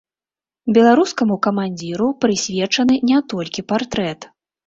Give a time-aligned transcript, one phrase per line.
[0.77, 4.19] Беларускаму камандзіру прысвечаны не толькі партрэт.